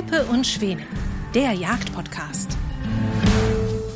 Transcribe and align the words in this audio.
Peppe 0.00 0.24
und 0.24 0.46
Schwäne, 0.46 0.86
der 1.34 1.52
Jagdpodcast. 1.52 2.56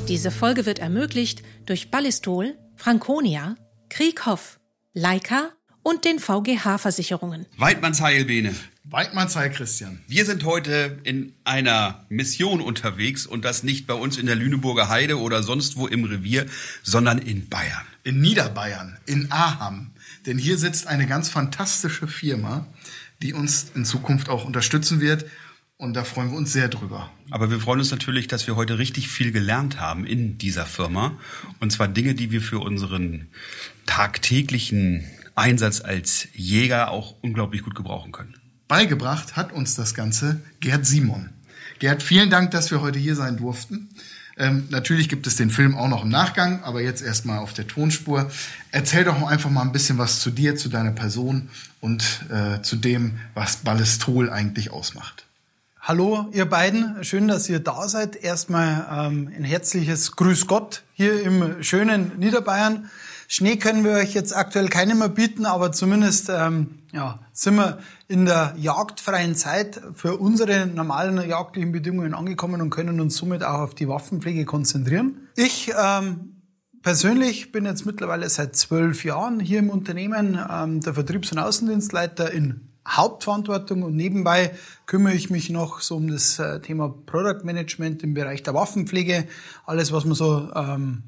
Diese 0.07 0.31
Folge 0.31 0.67
wird 0.67 0.79
ermöglicht 0.79 1.43
durch 1.65 1.91
Ballistol, 1.91 2.59
Franconia, 2.77 3.57
Krieghoff, 3.89 4.61
Leica 4.93 5.53
und 5.83 6.05
den 6.05 6.19
VGH-Versicherungen. 6.19 7.47
Weidmanns 7.57 8.03
Heilbene. 8.03 8.55
Weidmanns 8.83 9.35
Heil 9.35 9.49
Christian. 9.49 10.05
Wir 10.07 10.27
sind 10.27 10.45
heute 10.45 10.99
in 11.05 11.33
einer 11.45 12.05
Mission 12.11 12.61
unterwegs 12.61 13.25
und 13.25 13.47
das 13.47 13.63
nicht 13.63 13.87
bei 13.87 13.95
uns 13.95 14.19
in 14.19 14.27
der 14.27 14.37
Lüneburger 14.37 14.91
Heide 14.91 15.19
oder 15.19 15.43
sonst 15.43 15.79
wo 15.79 15.87
im 15.87 16.05
Revier, 16.05 16.45
sondern 16.83 17.17
in 17.17 17.49
Bayern. 17.49 17.87
In 18.03 18.21
Niederbayern, 18.21 18.99
in 19.07 19.33
Aham. 19.33 19.93
Denn 20.27 20.37
hier 20.37 20.59
sitzt 20.59 20.87
eine 20.87 21.07
ganz 21.07 21.31
fantastische 21.31 22.07
Firma, 22.09 22.67
die 23.23 23.33
uns 23.33 23.69
in 23.75 23.87
Zukunft 23.87 24.29
auch 24.29 24.45
unterstützen 24.45 25.01
wird. 25.01 25.25
Und 25.77 25.95
da 25.95 26.05
freuen 26.05 26.31
wir 26.31 26.37
uns 26.37 26.53
sehr 26.53 26.69
drüber. 26.69 27.11
Aber 27.31 27.51
wir 27.51 27.59
freuen 27.59 27.81
uns 27.81 27.91
natürlich, 27.91 28.29
dass 28.29 28.47
wir 28.47 28.55
heute 28.55 28.79
richtig 28.79 29.09
viel 29.09 29.33
gelernt 29.33 29.81
haben 29.81 30.07
in 30.07 30.39
dieser 30.39 30.67
Firma. 30.67 31.19
Und 31.59 31.73
zwar 31.73 31.89
Dinge, 31.89 32.15
die 32.15 32.31
wir 32.31 32.41
für 32.41 32.61
unseren 32.61 33.27
tagtäglichen 33.87 35.05
Einsatz 35.35 35.81
als 35.81 36.29
Jäger 36.33 36.91
auch 36.91 37.17
unglaublich 37.23 37.63
gut 37.63 37.75
gebrauchen 37.75 38.13
können. 38.13 38.37
Beigebracht 38.69 39.37
hat 39.37 39.53
uns 39.53 39.75
das 39.75 39.95
Ganze 39.95 40.41
Gerd 40.61 40.87
Simon. 40.87 41.31
Gerd, 41.81 42.03
vielen 42.03 42.31
Dank, 42.31 42.53
dass 42.53 42.71
wir 42.71 42.81
heute 42.81 43.01
hier 43.01 43.17
sein 43.17 43.37
durften. 43.37 43.89
Ähm, 44.37 44.67
natürlich 44.71 45.09
gibt 45.09 45.27
es 45.27 45.37
den 45.37 45.51
Film 45.51 45.77
auch 45.77 45.89
noch 45.89 46.05
im 46.05 46.09
Nachgang, 46.09 46.63
aber 46.63 46.83
jetzt 46.83 47.03
erstmal 47.03 47.39
auf 47.39 47.53
der 47.53 47.67
Tonspur. 47.67 48.31
Erzähl 48.71 49.05
doch 49.05 49.23
einfach 49.27 49.51
mal 49.51 49.63
ein 49.63 49.73
bisschen 49.73 49.99
was 49.99 50.21
zu 50.21 50.31
dir, 50.31 50.57
zu 50.57 50.69
deiner 50.69 50.93
Person 50.93 51.51
und 51.81 52.25
äh, 52.31 52.63
zu 52.63 52.77
dem, 52.77 53.19
was 53.35 53.59
Ballistol 53.59 54.31
eigentlich 54.31 54.71
ausmacht. 54.71 55.24
Hallo, 55.87 56.31
ihr 56.33 56.47
beiden. 56.47 57.05
Schön, 57.05 57.29
dass 57.29 57.47
ihr 57.51 57.61
da 57.61 57.91
seid. 57.91 58.17
Erstmal 58.17 58.87
ähm, 58.91 59.31
ein 59.37 59.45
herzliches 59.45 60.17
Grüß 60.17 60.47
Gott 60.47 60.83
hier 60.95 61.23
im 61.23 61.63
schönen 61.63 62.13
Niederbayern. 62.19 62.89
Schnee 63.29 63.57
können 63.57 63.85
wir 63.85 63.91
euch 63.93 64.15
jetzt 64.15 64.35
aktuell 64.35 64.71
keine 64.71 64.95
mehr 64.95 65.11
bieten, 65.11 65.45
aber 65.45 65.73
zumindest 65.73 66.31
ähm, 66.31 66.79
ja, 66.95 67.19
sind 67.35 67.57
wir 67.57 67.81
in 68.09 68.25
der 68.25 68.55
jagdfreien 68.57 69.35
Zeit 69.35 69.79
für 69.93 70.17
unsere 70.17 70.67
normalen 70.67 71.19
jagdlichen 71.29 71.73
Bedingungen 71.73 72.15
angekommen 72.15 72.63
und 72.63 72.71
können 72.71 72.99
uns 72.99 73.19
somit 73.19 73.45
auch 73.45 73.61
auf 73.61 73.75
die 73.75 73.87
Waffenpflege 73.87 74.47
konzentrieren. 74.47 75.29
Ich 75.37 75.71
ähm, 75.79 76.41
persönlich 76.81 77.53
bin 77.53 77.67
jetzt 77.67 77.85
mittlerweile 77.85 78.27
seit 78.31 78.57
zwölf 78.57 79.05
Jahren 79.05 79.39
hier 79.39 79.59
im 79.59 79.69
Unternehmen 79.69 80.41
ähm, 80.51 80.81
der 80.81 80.95
Vertriebs- 80.95 81.31
und 81.31 81.41
Außendienstleiter 81.41 82.33
in 82.33 82.74
Hauptverantwortung 82.87 83.83
und 83.83 83.97
nebenbei 83.97 84.55
kümmere 84.87 85.15
ich 85.15 85.31
mich 85.31 85.51
noch 85.51 85.81
so 85.81 85.97
um 85.97 86.09
das 86.09 86.39
äh, 86.39 86.61
Thema 86.61 86.95
Product 87.07 87.45
Management 87.45 88.03
im 88.03 88.15
Bereich 88.15 88.43
der 88.43 88.55
Waffenpflege. 88.55 89.27
Alles, 89.65 89.93
was 89.93 90.05
man 90.05 90.15
so 90.15 90.51
ähm, 90.55 91.05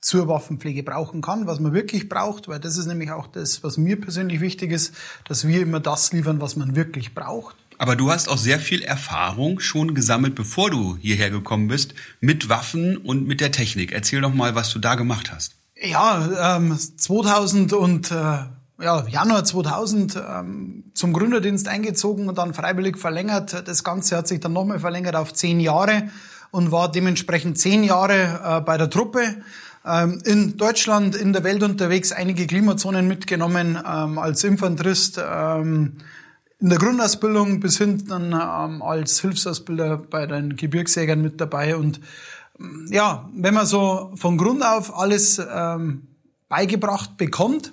zur 0.00 0.28
Waffenpflege 0.28 0.82
brauchen 0.82 1.22
kann, 1.22 1.46
was 1.46 1.60
man 1.60 1.72
wirklich 1.72 2.08
braucht, 2.08 2.48
weil 2.48 2.60
das 2.60 2.76
ist 2.76 2.86
nämlich 2.86 3.10
auch 3.10 3.26
das, 3.26 3.64
was 3.64 3.78
mir 3.78 4.00
persönlich 4.00 4.40
wichtig 4.40 4.70
ist, 4.70 4.94
dass 5.24 5.46
wir 5.46 5.60
immer 5.60 5.80
das 5.80 6.12
liefern, 6.12 6.40
was 6.40 6.56
man 6.56 6.76
wirklich 6.76 7.14
braucht. 7.14 7.56
Aber 7.78 7.94
du 7.94 8.10
hast 8.10 8.28
auch 8.28 8.38
sehr 8.38 8.58
viel 8.58 8.82
Erfahrung 8.82 9.60
schon 9.60 9.94
gesammelt, 9.94 10.34
bevor 10.34 10.70
du 10.70 10.96
hierher 10.96 11.30
gekommen 11.30 11.68
bist, 11.68 11.94
mit 12.20 12.48
Waffen 12.48 12.96
und 12.96 13.26
mit 13.26 13.40
der 13.40 13.52
Technik. 13.52 13.92
Erzähl 13.92 14.20
doch 14.20 14.34
mal, 14.34 14.54
was 14.54 14.72
du 14.72 14.78
da 14.80 14.96
gemacht 14.96 15.32
hast. 15.32 15.54
Ja, 15.80 16.56
ähm, 16.56 16.76
2000 16.76 17.72
und 17.72 18.10
äh, 18.10 18.38
ja, 18.80 19.04
Januar 19.08 19.44
2000 19.44 20.16
ähm, 20.16 20.84
zum 20.94 21.12
Gründerdienst 21.12 21.68
eingezogen 21.68 22.28
und 22.28 22.38
dann 22.38 22.54
freiwillig 22.54 22.98
verlängert. 22.98 23.66
Das 23.66 23.82
Ganze 23.82 24.16
hat 24.16 24.28
sich 24.28 24.40
dann 24.40 24.52
nochmal 24.52 24.78
verlängert 24.78 25.16
auf 25.16 25.34
zehn 25.34 25.58
Jahre 25.60 26.08
und 26.50 26.70
war 26.70 26.90
dementsprechend 26.90 27.58
zehn 27.58 27.82
Jahre 27.82 28.40
äh, 28.44 28.60
bei 28.60 28.78
der 28.78 28.88
Truppe 28.88 29.42
ähm, 29.84 30.22
in 30.24 30.56
Deutschland, 30.56 31.16
in 31.16 31.32
der 31.32 31.42
Welt 31.44 31.62
unterwegs, 31.62 32.12
einige 32.12 32.46
Klimazonen 32.46 33.08
mitgenommen 33.08 33.78
ähm, 33.84 34.18
als 34.18 34.44
Infanterist 34.44 35.20
ähm, 35.22 35.94
in 36.60 36.68
der 36.68 36.78
Grundausbildung 36.78 37.60
bis 37.60 37.78
hin 37.78 38.04
dann 38.08 38.34
als 38.34 39.20
Hilfsausbilder 39.20 39.96
bei 39.96 40.26
den 40.26 40.56
Gebirgsjägern 40.56 41.22
mit 41.22 41.40
dabei. 41.40 41.76
Und 41.76 42.00
ja, 42.90 43.28
wenn 43.32 43.54
man 43.54 43.64
so 43.64 44.10
von 44.16 44.36
Grund 44.36 44.64
auf 44.64 44.92
alles 44.98 45.40
beigebracht 46.48 47.16
bekommt, 47.16 47.70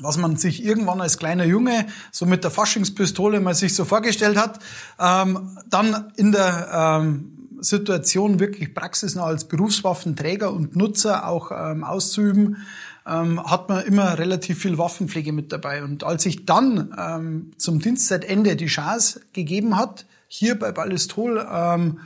was 0.00 0.16
man 0.16 0.36
sich 0.36 0.64
irgendwann 0.64 1.00
als 1.00 1.18
kleiner 1.18 1.44
Junge 1.44 1.86
so 2.10 2.24
mit 2.24 2.44
der 2.44 2.50
Faschingspistole 2.50 3.40
mal 3.40 3.54
sich 3.54 3.74
so 3.74 3.84
vorgestellt 3.84 4.38
hat, 4.38 4.58
dann 4.98 6.12
in 6.16 6.32
der 6.32 7.20
Situation 7.62 8.40
wirklich 8.40 8.74
praxisnah 8.74 9.24
als 9.24 9.44
Berufswaffenträger 9.44 10.52
und 10.52 10.76
Nutzer 10.76 11.28
auch 11.28 11.50
ähm, 11.52 11.84
auszuüben, 11.84 12.58
ähm, 13.06 13.42
hat 13.42 13.68
man 13.68 13.84
immer 13.84 14.18
relativ 14.18 14.60
viel 14.60 14.78
Waffenpflege 14.78 15.32
mit 15.32 15.52
dabei. 15.52 15.82
Und 15.82 16.04
als 16.04 16.26
ich 16.26 16.44
dann 16.44 16.94
ähm, 16.98 17.52
zum 17.56 17.80
Dienstzeitende 17.80 18.56
die 18.56 18.66
Chance 18.66 19.20
gegeben 19.32 19.76
hat, 19.76 20.06
hier 20.28 20.58
bei 20.58 20.72
Ballistol 20.72 21.46
ähm, 21.50 22.00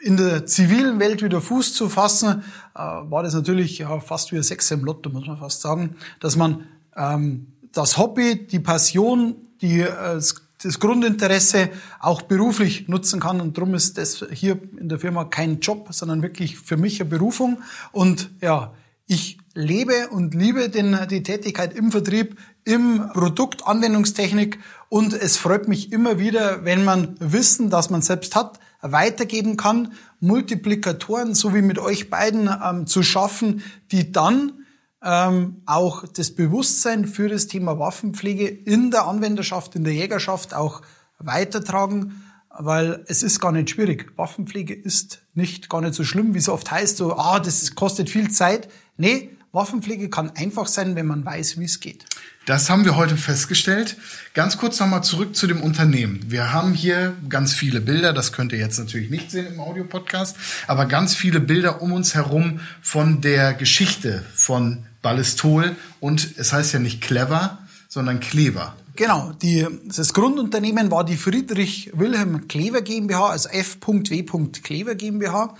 in 0.00 0.16
der 0.16 0.46
zivilen 0.46 1.00
Welt 1.00 1.22
wieder 1.22 1.40
Fuß 1.40 1.74
zu 1.74 1.88
fassen, 1.88 2.42
äh, 2.74 2.78
war 2.78 3.22
das 3.22 3.34
natürlich 3.34 3.78
ja, 3.78 4.00
fast 4.00 4.32
wie 4.32 4.36
ein 4.36 4.42
Sechs 4.42 4.70
im 4.70 4.84
Lotto, 4.84 5.10
muss 5.10 5.26
man 5.26 5.38
fast 5.38 5.62
sagen, 5.62 5.96
dass 6.20 6.36
man 6.36 6.66
ähm, 6.96 7.46
das 7.72 7.98
Hobby, 7.98 8.46
die 8.46 8.60
Passion, 8.60 9.36
die 9.60 9.80
äh, 9.80 10.20
das 10.62 10.78
Grundinteresse 10.78 11.70
auch 12.00 12.22
beruflich 12.22 12.88
nutzen 12.88 13.20
kann. 13.20 13.40
Und 13.40 13.56
darum 13.58 13.74
ist 13.74 13.98
das 13.98 14.24
hier 14.32 14.58
in 14.76 14.88
der 14.88 14.98
Firma 14.98 15.24
kein 15.24 15.60
Job, 15.60 15.88
sondern 15.90 16.22
wirklich 16.22 16.58
für 16.58 16.76
mich 16.76 17.00
eine 17.00 17.10
Berufung. 17.10 17.62
Und 17.90 18.30
ja, 18.40 18.72
ich 19.06 19.38
lebe 19.54 20.08
und 20.10 20.34
liebe 20.34 20.68
den, 20.68 20.96
die 21.10 21.22
Tätigkeit 21.22 21.74
im 21.74 21.90
Vertrieb, 21.90 22.38
im 22.64 23.08
Produkt, 23.12 23.66
Anwendungstechnik. 23.66 24.58
Und 24.88 25.14
es 25.14 25.36
freut 25.36 25.68
mich 25.68 25.92
immer 25.92 26.18
wieder, 26.18 26.64
wenn 26.64 26.84
man 26.84 27.16
Wissen, 27.18 27.68
das 27.70 27.90
man 27.90 28.02
selbst 28.02 28.36
hat, 28.36 28.60
weitergeben 28.80 29.56
kann, 29.56 29.92
Multiplikatoren, 30.20 31.34
so 31.34 31.54
wie 31.54 31.62
mit 31.62 31.78
euch 31.78 32.10
beiden, 32.10 32.48
ähm, 32.48 32.86
zu 32.86 33.02
schaffen, 33.02 33.62
die 33.90 34.12
dann 34.12 34.61
ähm, 35.04 35.62
auch 35.66 36.06
das 36.06 36.34
Bewusstsein 36.34 37.06
für 37.06 37.28
das 37.28 37.46
Thema 37.46 37.78
Waffenpflege 37.78 38.46
in 38.46 38.90
der 38.90 39.06
Anwenderschaft, 39.06 39.74
in 39.74 39.84
der 39.84 39.94
Jägerschaft 39.94 40.54
auch 40.54 40.82
weitertragen, 41.18 42.22
weil 42.50 43.04
es 43.06 43.22
ist 43.22 43.40
gar 43.40 43.52
nicht 43.52 43.70
schwierig. 43.70 44.12
Waffenpflege 44.16 44.74
ist 44.74 45.22
nicht 45.34 45.68
gar 45.68 45.80
nicht 45.80 45.94
so 45.94 46.04
schlimm, 46.04 46.34
wie 46.34 46.38
es 46.38 46.48
oft 46.48 46.70
heißt, 46.70 46.98
so, 46.98 47.16
ah, 47.16 47.40
das 47.40 47.74
kostet 47.74 48.10
viel 48.10 48.30
Zeit. 48.30 48.68
Nee, 48.96 49.30
Waffenpflege 49.52 50.08
kann 50.08 50.30
einfach 50.30 50.66
sein, 50.66 50.96
wenn 50.96 51.06
man 51.06 51.24
weiß, 51.24 51.58
wie 51.58 51.64
es 51.64 51.80
geht. 51.80 52.04
Das 52.44 52.68
haben 52.68 52.84
wir 52.84 52.96
heute 52.96 53.16
festgestellt. 53.16 53.96
Ganz 54.34 54.58
kurz 54.58 54.80
nochmal 54.80 55.04
zurück 55.04 55.36
zu 55.36 55.46
dem 55.46 55.60
Unternehmen. 55.60 56.20
Wir 56.26 56.52
haben 56.52 56.74
hier 56.74 57.14
ganz 57.28 57.52
viele 57.52 57.80
Bilder, 57.80 58.12
das 58.12 58.32
könnt 58.32 58.52
ihr 58.52 58.58
jetzt 58.58 58.78
natürlich 58.78 59.10
nicht 59.10 59.30
sehen 59.30 59.46
im 59.46 59.60
Audiopodcast, 59.60 60.36
aber 60.66 60.86
ganz 60.86 61.14
viele 61.14 61.38
Bilder 61.38 61.82
um 61.82 61.92
uns 61.92 62.16
herum 62.16 62.58
von 62.80 63.20
der 63.20 63.54
Geschichte 63.54 64.24
von 64.34 64.86
Ballistol 65.02 65.76
und 66.00 66.36
es 66.36 66.52
heißt 66.52 66.72
ja 66.72 66.80
nicht 66.80 67.00
clever, 67.00 67.58
sondern 67.88 68.18
Klever. 68.18 68.74
Genau, 68.96 69.32
die, 69.40 69.66
das 69.86 70.12
Grundunternehmen 70.12 70.90
war 70.90 71.04
die 71.04 71.16
Friedrich 71.16 71.92
Wilhelm 71.94 72.48
Klever 72.48 72.82
GmbH, 72.82 73.28
also 73.28 73.48
F.W. 73.50 74.24
Klever 74.62 74.96
GmbH, 74.96 75.56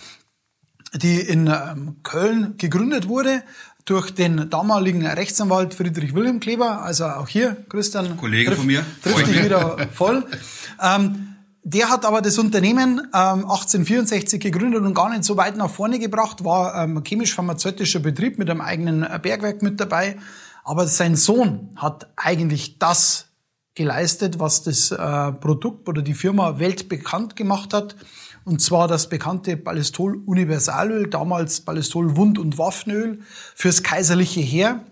die 0.94 1.20
in 1.20 1.46
ähm, 1.46 1.96
Köln 2.02 2.54
gegründet 2.58 3.08
wurde 3.08 3.42
durch 3.84 4.12
den 4.12 4.48
damaligen 4.48 5.04
Rechtsanwalt 5.06 5.74
Friedrich 5.74 6.14
Wilhelm 6.14 6.40
Kleber, 6.40 6.82
also 6.82 7.06
auch 7.06 7.28
hier, 7.28 7.56
Christian. 7.68 8.16
Kollege 8.16 8.46
trifft, 8.46 8.60
von 8.60 8.66
mir. 8.66 8.84
Trifft 9.02 9.26
dich 9.26 9.44
wieder 9.44 9.76
voll. 9.92 10.24
Ähm, 10.80 11.28
der 11.64 11.90
hat 11.90 12.04
aber 12.04 12.22
das 12.22 12.38
Unternehmen 12.38 12.98
ähm, 13.14 13.44
1864 13.44 14.40
gegründet 14.40 14.82
und 14.82 14.94
gar 14.94 15.10
nicht 15.10 15.24
so 15.24 15.36
weit 15.36 15.56
nach 15.56 15.70
vorne 15.70 15.98
gebracht, 15.98 16.44
war 16.44 16.82
ähm, 16.82 17.02
chemisch-pharmazeutischer 17.04 18.00
Betrieb 18.00 18.38
mit 18.38 18.50
einem 18.50 18.60
eigenen 18.60 19.04
äh, 19.04 19.18
Bergwerk 19.22 19.62
mit 19.62 19.80
dabei. 19.80 20.18
Aber 20.64 20.86
sein 20.86 21.14
Sohn 21.14 21.70
hat 21.76 22.10
eigentlich 22.16 22.78
das 22.78 23.26
geleistet, 23.74 24.38
was 24.38 24.64
das 24.64 24.90
äh, 24.90 25.32
Produkt 25.32 25.88
oder 25.88 26.02
die 26.02 26.14
Firma 26.14 26.58
weltbekannt 26.58 27.36
gemacht 27.36 27.72
hat. 27.72 27.96
Und 28.44 28.60
zwar 28.60 28.88
das 28.88 29.08
bekannte 29.08 29.56
Ballistol 29.56 30.16
Universalöl, 30.26 31.08
damals 31.08 31.60
Ballistol 31.60 32.16
Wund- 32.16 32.38
und 32.38 32.58
Waffenöl 32.58 33.20
fürs 33.54 33.82
kaiserliche 33.82 34.40
Heer, 34.40 34.84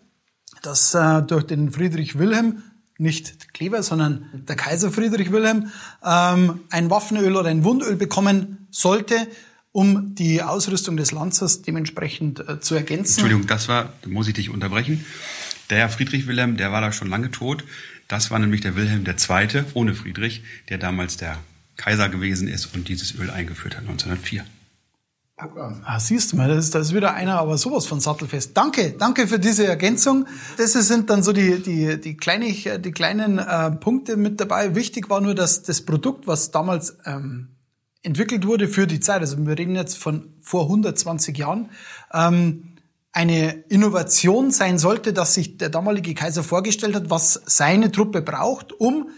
das 0.62 0.94
äh, 0.94 1.22
durch 1.22 1.44
den 1.44 1.72
Friedrich 1.72 2.18
Wilhelm 2.18 2.62
nicht 3.00 3.54
Kleber, 3.54 3.82
sondern 3.82 4.26
der 4.46 4.56
Kaiser 4.56 4.90
Friedrich 4.90 5.32
Wilhelm, 5.32 5.70
ähm, 6.04 6.60
ein 6.68 6.90
Waffenöl 6.90 7.34
oder 7.34 7.48
ein 7.48 7.64
Wundöl 7.64 7.96
bekommen 7.96 8.68
sollte, 8.70 9.26
um 9.72 10.14
die 10.14 10.42
Ausrüstung 10.42 10.96
des 10.96 11.10
Lanzers 11.10 11.62
dementsprechend 11.62 12.46
äh, 12.46 12.60
zu 12.60 12.74
ergänzen. 12.74 13.20
Entschuldigung, 13.20 13.46
das 13.46 13.68
war, 13.68 13.94
muss 14.06 14.28
ich 14.28 14.34
dich 14.34 14.50
unterbrechen. 14.50 15.04
Der 15.70 15.78
Herr 15.78 15.88
Friedrich 15.88 16.26
Wilhelm, 16.26 16.56
der 16.56 16.72
war 16.72 16.80
da 16.82 16.92
schon 16.92 17.08
lange 17.08 17.30
tot. 17.30 17.64
Das 18.06 18.30
war 18.30 18.38
nämlich 18.38 18.60
der 18.60 18.76
Wilhelm 18.76 19.04
II. 19.06 19.64
ohne 19.74 19.94
Friedrich, 19.94 20.42
der 20.68 20.78
damals 20.78 21.16
der 21.16 21.38
Kaiser 21.80 22.10
gewesen 22.10 22.46
ist 22.46 22.74
und 22.74 22.88
dieses 22.88 23.14
Öl 23.18 23.30
eingeführt 23.30 23.74
hat 23.74 23.82
1904. 23.82 24.44
Ah, 25.84 25.98
siehst 25.98 26.32
du 26.32 26.36
mal, 26.36 26.48
das 26.48 26.66
ist, 26.66 26.74
das 26.74 26.88
ist 26.88 26.94
wieder 26.94 27.14
einer, 27.14 27.38
aber 27.38 27.56
sowas 27.56 27.86
von 27.86 27.98
sattelfest. 27.98 28.54
Danke, 28.54 28.94
danke 28.98 29.26
für 29.26 29.38
diese 29.38 29.66
Ergänzung. 29.66 30.26
Das 30.58 30.74
sind 30.74 31.08
dann 31.08 31.22
so 31.22 31.32
die, 31.32 31.62
die, 31.62 31.98
die, 31.98 32.18
kleinig, 32.18 32.68
die 32.80 32.92
kleinen 32.92 33.38
äh, 33.38 33.70
Punkte 33.70 34.18
mit 34.18 34.38
dabei. 34.38 34.74
Wichtig 34.74 35.08
war 35.08 35.22
nur, 35.22 35.34
dass 35.34 35.62
das 35.62 35.80
Produkt, 35.80 36.26
was 36.26 36.50
damals 36.50 36.98
ähm, 37.06 37.56
entwickelt 38.02 38.46
wurde 38.46 38.68
für 38.68 38.86
die 38.86 39.00
Zeit, 39.00 39.22
also 39.22 39.38
wir 39.38 39.58
reden 39.58 39.74
jetzt 39.74 39.96
von 39.96 40.34
vor 40.42 40.64
120 40.64 41.38
Jahren, 41.38 41.70
ähm, 42.12 42.74
eine 43.12 43.52
Innovation 43.70 44.50
sein 44.50 44.76
sollte, 44.76 45.14
dass 45.14 45.32
sich 45.32 45.56
der 45.56 45.70
damalige 45.70 46.12
Kaiser 46.12 46.42
vorgestellt 46.42 46.94
hat, 46.94 47.08
was 47.08 47.40
seine 47.46 47.90
Truppe 47.90 48.20
braucht, 48.20 48.74
um 48.74 49.08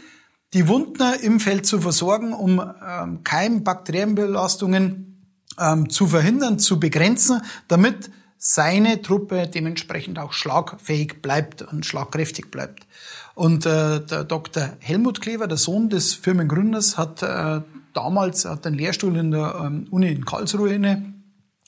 die 0.55 0.69
Wundner 0.69 1.21
im 1.21 1.41
Feld 1.41 1.67
zu 1.67 1.81
versorgen, 1.81 2.33
um 2.33 2.61
ähm, 2.61 3.25
Keim-, 3.25 3.65
Bakterienbelastungen 3.65 5.27
ähm, 5.59 5.89
zu 5.89 6.07
verhindern, 6.07 6.59
zu 6.59 6.79
begrenzen, 6.79 7.43
damit 7.69 8.11
seine 8.39 9.01
Truppe 9.03 9.47
dementsprechend 9.47 10.19
auch 10.19 10.33
schlagfähig 10.33 11.23
bleibt 11.23 11.63
und 11.63 11.87
schlagkräftig 11.87 12.51
bleibt. 12.51 12.87
Und 13.35 13.65
äh, 13.67 14.05
der 14.05 14.25
Dr. 14.25 14.71
Helmut 14.81 15.21
Klever, 15.21 15.47
der 15.47 15.57
Sohn 15.57 15.89
des 15.89 16.15
Firmengründers, 16.15 16.99
hat 16.99 17.23
äh, 17.23 17.61
damals 17.95 18.45
hat 18.45 18.67
einen 18.67 18.77
Lehrstuhl 18.77 19.17
in 19.17 19.31
der 19.31 19.55
ähm, 19.65 19.87
Uni 19.91 20.11
in 20.11 20.25
Karlsruhe 20.25 20.75
inne 20.75 21.15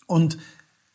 und 0.06 0.38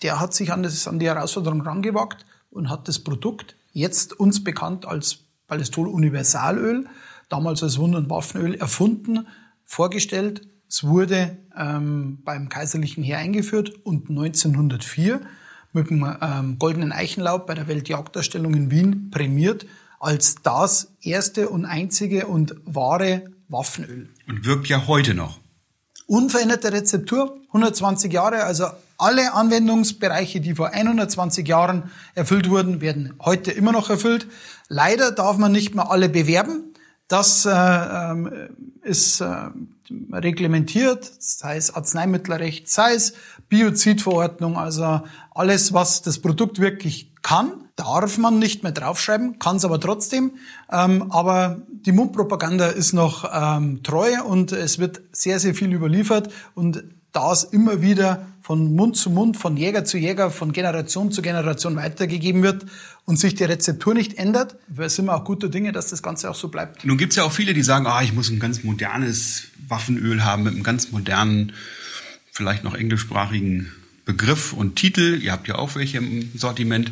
der 0.01 0.19
hat 0.19 0.33
sich 0.33 0.51
an, 0.51 0.63
das, 0.63 0.87
an 0.87 0.99
die 0.99 1.07
Herausforderung 1.07 1.61
rangewagt 1.61 2.25
und 2.51 2.69
hat 2.69 2.87
das 2.87 2.99
Produkt, 2.99 3.55
jetzt 3.73 4.19
uns 4.19 4.43
bekannt 4.43 4.85
als 4.85 5.19
Ballistol 5.47 5.87
Universalöl, 5.87 6.87
damals 7.29 7.63
als 7.63 7.77
Wund- 7.77 7.95
und 7.95 8.09
Waffenöl 8.09 8.55
erfunden, 8.55 9.27
vorgestellt 9.65 10.41
es 10.69 10.83
wurde 10.83 11.37
ähm, 11.57 12.19
beim 12.23 12.47
kaiserlichen 12.47 13.03
Heer 13.03 13.17
eingeführt 13.17 13.73
und 13.83 14.09
1904 14.09 15.19
mit 15.73 15.89
dem 15.89 16.15
ähm, 16.21 16.59
Goldenen 16.59 16.91
Eichenlaub 16.91 17.47
bei 17.47 17.55
der 17.55 17.67
Weltjagdausstellung 17.67 18.53
in 18.53 18.69
Wien 18.69 19.09
prämiert 19.09 19.65
als 19.99 20.35
das 20.43 20.93
erste 21.01 21.49
und 21.49 21.65
einzige 21.65 22.27
und 22.27 22.55
wahre 22.65 23.23
Waffenöl. 23.49 24.09
Und 24.27 24.45
wirkt 24.45 24.67
ja 24.67 24.85
heute 24.87 25.15
noch. 25.15 25.39
Unveränderte 26.05 26.71
Rezeptur, 26.71 27.37
120 27.47 28.13
Jahre, 28.13 28.43
also 28.43 28.65
alle 28.97 29.33
Anwendungsbereiche, 29.33 30.39
die 30.39 30.53
vor 30.53 30.69
120 30.69 31.47
Jahren 31.47 31.89
erfüllt 32.13 32.49
wurden, 32.49 32.79
werden 32.79 33.13
heute 33.19 33.51
immer 33.51 33.71
noch 33.71 33.89
erfüllt. 33.89 34.27
Leider 34.67 35.11
darf 35.11 35.37
man 35.37 35.51
nicht 35.51 35.73
mehr 35.73 35.89
alle 35.89 36.09
bewerben. 36.09 36.73
Das 37.09 37.45
äh, 37.45 37.51
ähm, 37.51 38.31
ist 38.83 39.19
äh, 39.19 39.49
reglementiert, 40.13 41.11
sei 41.17 41.57
es 41.57 41.73
Arzneimittelrecht, 41.73 42.69
sei 42.69 42.93
es 42.93 43.13
Biozidverordnung, 43.49 44.57
also 44.57 45.01
alles, 45.31 45.73
was 45.73 46.03
das 46.03 46.19
Produkt 46.19 46.59
wirklich 46.59 47.11
kann, 47.23 47.65
darf 47.75 48.19
man 48.19 48.37
nicht 48.37 48.61
mehr 48.61 48.73
draufschreiben, 48.73 49.39
kann 49.39 49.55
es 49.55 49.65
aber 49.65 49.79
trotzdem. 49.79 50.33
Ähm, 50.71 51.11
aber 51.11 51.63
die 51.71 51.93
Mundpropaganda 51.93 52.67
ist 52.67 52.93
noch 52.93 53.27
ähm, 53.33 53.81
treu 53.81 54.21
und 54.23 54.51
es 54.51 54.77
wird 54.77 55.01
sehr, 55.11 55.39
sehr 55.39 55.55
viel 55.55 55.73
überliefert 55.73 56.31
und 56.53 56.83
da 57.11 57.31
es 57.31 57.43
immer 57.43 57.81
wieder 57.81 58.27
von 58.41 58.75
Mund 58.75 58.97
zu 58.97 59.09
Mund, 59.09 59.37
von 59.37 59.57
Jäger 59.57 59.85
zu 59.85 59.97
Jäger, 59.97 60.31
von 60.31 60.53
Generation 60.53 61.11
zu 61.11 61.21
Generation 61.21 61.75
weitergegeben 61.75 62.41
wird 62.41 62.65
und 63.05 63.17
sich 63.17 63.35
die 63.35 63.43
Rezeptur 63.43 63.93
nicht 63.93 64.17
ändert, 64.17 64.55
sind 64.87 65.05
wir 65.05 65.15
auch 65.15 65.23
guter 65.23 65.49
Dinge, 65.49 65.71
dass 65.71 65.89
das 65.89 66.01
Ganze 66.01 66.29
auch 66.29 66.35
so 66.35 66.47
bleibt. 66.47 66.83
Nun 66.85 66.97
gibt's 66.97 67.15
ja 67.15 67.23
auch 67.23 67.31
viele, 67.31 67.53
die 67.53 67.63
sagen, 67.63 67.85
ah, 67.87 68.01
ich 68.01 68.13
muss 68.13 68.29
ein 68.29 68.39
ganz 68.39 68.63
modernes 68.63 69.43
Waffenöl 69.67 70.23
haben 70.23 70.43
mit 70.43 70.53
einem 70.53 70.63
ganz 70.63 70.91
modernen, 70.91 71.53
vielleicht 72.31 72.63
noch 72.63 72.73
englischsprachigen 72.73 73.71
Begriff 74.05 74.53
und 74.53 74.75
Titel. 74.75 75.19
Ihr 75.21 75.31
habt 75.31 75.47
ja 75.47 75.55
auch 75.55 75.75
welche 75.75 75.99
im 75.99 76.31
Sortiment, 76.35 76.91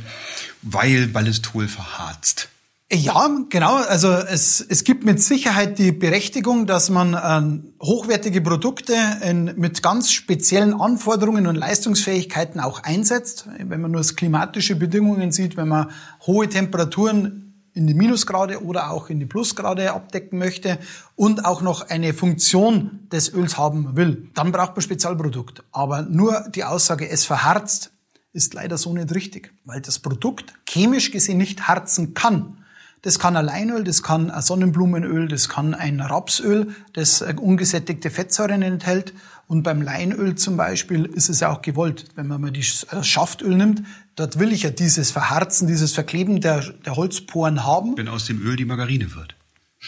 weil 0.62 1.08
Ballistol 1.08 1.68
verharzt. 1.68 2.50
Ja, 2.90 3.30
genau. 3.50 3.76
Also 3.76 4.14
es, 4.14 4.62
es 4.62 4.86
gibt 4.86 5.04
mit 5.04 5.22
Sicherheit 5.22 5.78
die 5.78 5.92
Berechtigung, 5.92 6.66
dass 6.68 6.90
man 6.90 7.14
äh, 7.14 7.84
hochwertige 7.84 8.40
Produkte 8.40 8.96
in, 9.22 9.54
mit 9.58 9.84
ganz 9.84 10.10
speziellen 10.10 10.74
Anforderungen 10.74 11.48
und 11.48 11.56
Leistungsfähigkeiten 11.56 12.62
auch 12.62 12.84
einsetzt. 12.84 13.50
Wenn 13.58 13.82
man 13.82 13.92
nur 13.92 14.00
das 14.00 14.16
klimatische 14.16 14.78
Bedingungen 14.78 15.34
sieht, 15.34 15.58
wenn 15.58 15.68
man 15.68 15.92
hohe 16.26 16.48
Temperaturen 16.48 17.48
in 17.74 17.88
die 17.88 17.94
Minusgrade 17.94 18.64
oder 18.64 18.92
auch 18.92 19.10
in 19.10 19.20
die 19.20 19.26
Plusgrade 19.26 19.92
abdecken 19.92 20.40
möchte 20.40 20.80
und 21.16 21.44
auch 21.44 21.62
noch 21.62 21.90
eine 21.90 22.14
Funktion 22.14 23.08
des 23.12 23.34
Öls 23.34 23.58
haben 23.58 23.98
will, 23.98 24.30
dann 24.34 24.54
braucht 24.54 24.78
man 24.78 24.82
Spezialprodukt. 24.82 25.62
Aber 25.74 26.04
nur 26.04 26.46
die 26.56 26.64
Aussage, 26.64 27.10
es 27.10 27.26
verharzt, 27.26 27.92
ist 28.32 28.54
leider 28.54 28.78
so 28.78 28.94
nicht 28.94 29.14
richtig, 29.14 29.54
weil 29.66 29.82
das 29.82 30.00
Produkt 30.00 30.54
chemisch 30.70 31.12
gesehen 31.12 31.38
nicht 31.38 31.68
harzen 31.68 32.14
kann. 32.14 32.64
Das 33.08 33.20
kann 33.20 33.38
ein 33.38 33.46
Leinöl, 33.46 33.86
das 33.86 34.04
kann 34.04 34.30
ein 34.30 34.42
Sonnenblumenöl, 34.42 35.30
das 35.30 35.48
kann 35.48 35.74
ein 35.74 36.02
Rapsöl, 36.02 36.76
das 36.92 37.22
ungesättigte 37.22 38.10
Fettsäuren 38.10 38.62
enthält. 38.62 39.14
Und 39.48 39.64
beim 39.64 39.82
Leinöl 39.82 40.36
zum 40.36 40.58
Beispiel 40.58 41.06
ist 41.06 41.30
es 41.30 41.40
ja 41.40 41.50
auch 41.50 41.62
gewollt. 41.62 42.04
Wenn 42.16 42.28
man 42.28 42.42
mal 42.42 42.52
das 42.52 42.86
äh, 42.92 43.02
Schaftöl 43.06 43.56
nimmt, 43.56 43.84
dort 44.18 44.40
will 44.40 44.52
ich 44.52 44.64
ja 44.64 44.72
dieses 44.72 45.12
Verharzen, 45.12 45.70
dieses 45.70 45.94
Verkleben 45.94 46.42
der, 46.42 46.74
der 46.86 46.98
Holzporen 46.98 47.64
haben. 47.64 47.96
Wenn 47.96 48.10
aus 48.10 48.26
dem 48.26 48.42
Öl 48.42 48.58
die 48.58 48.66
Margarine 48.66 49.16
wird. 49.16 49.38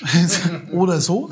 Oder 0.72 1.02
so. 1.02 1.30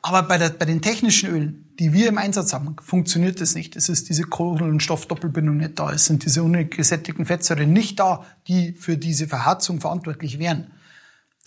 Aber 0.00 0.22
bei, 0.22 0.38
der, 0.38 0.48
bei 0.48 0.64
den 0.64 0.80
technischen 0.80 1.28
Ölen, 1.28 1.66
die 1.78 1.92
wir 1.92 2.08
im 2.08 2.16
Einsatz 2.16 2.54
haben, 2.54 2.74
funktioniert 2.80 3.42
das 3.42 3.54
nicht. 3.54 3.76
Es 3.76 3.90
ist 3.90 4.08
diese 4.08 4.22
Kohlenstoffdoppelbindung 4.22 5.58
nicht 5.58 5.78
da. 5.78 5.92
Es 5.92 6.06
sind 6.06 6.24
diese 6.24 6.42
ungesättigten 6.42 7.26
Fettsäuren 7.26 7.70
nicht 7.70 8.00
da, 8.00 8.24
die 8.46 8.72
für 8.72 8.96
diese 8.96 9.28
Verharzung 9.28 9.82
verantwortlich 9.82 10.38
wären. 10.38 10.68